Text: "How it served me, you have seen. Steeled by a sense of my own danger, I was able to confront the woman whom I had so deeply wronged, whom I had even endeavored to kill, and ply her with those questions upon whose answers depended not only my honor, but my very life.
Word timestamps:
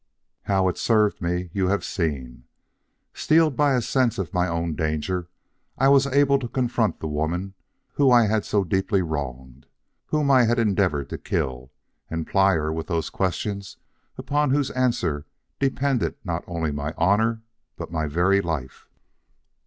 "How 0.45 0.67
it 0.67 0.79
served 0.79 1.21
me, 1.21 1.51
you 1.53 1.67
have 1.67 1.83
seen. 1.85 2.45
Steeled 3.13 3.55
by 3.55 3.73
a 3.75 3.83
sense 3.83 4.17
of 4.17 4.33
my 4.33 4.47
own 4.47 4.73
danger, 4.73 5.29
I 5.77 5.89
was 5.89 6.07
able 6.07 6.39
to 6.39 6.47
confront 6.47 6.99
the 6.99 7.07
woman 7.07 7.53
whom 7.93 8.11
I 8.11 8.25
had 8.25 8.43
so 8.43 8.63
deeply 8.63 9.03
wronged, 9.03 9.67
whom 10.07 10.31
I 10.31 10.45
had 10.45 10.57
even 10.57 10.69
endeavored 10.69 11.07
to 11.11 11.19
kill, 11.19 11.69
and 12.09 12.25
ply 12.25 12.55
her 12.55 12.73
with 12.73 12.87
those 12.87 13.11
questions 13.11 13.77
upon 14.17 14.49
whose 14.49 14.71
answers 14.71 15.25
depended 15.59 16.15
not 16.23 16.43
only 16.47 16.71
my 16.71 16.95
honor, 16.97 17.43
but 17.75 17.91
my 17.91 18.07
very 18.07 18.41
life. 18.41 18.89